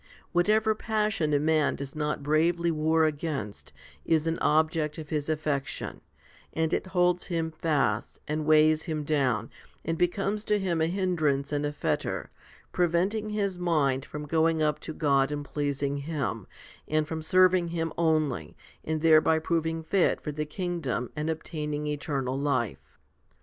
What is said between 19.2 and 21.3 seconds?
proving fit for the kingdom and